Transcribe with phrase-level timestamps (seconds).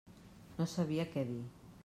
[0.61, 1.39] No sabia què dir.